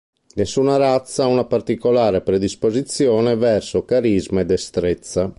Nessuna 0.33 0.77
razza 0.77 1.25
ha 1.25 1.27
una 1.27 1.45
particolare 1.45 2.21
predisposizione 2.21 3.35
verso 3.35 3.85
carisma 3.85 4.39
e 4.39 4.45
destrezza. 4.45 5.29